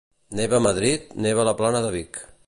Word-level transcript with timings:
Neva 0.37 0.55
a 0.59 0.63
Madrid, 0.67 1.13
neva 1.27 1.43
a 1.43 1.45
la 1.51 1.53
plana 1.61 1.83
de 1.85 1.93
Vic. 1.97 2.23